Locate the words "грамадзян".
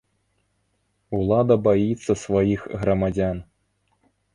2.83-3.49